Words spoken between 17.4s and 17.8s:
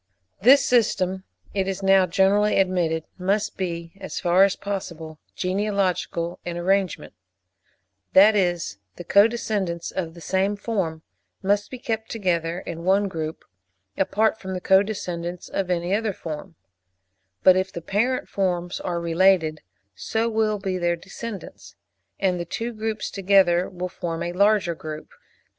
but if the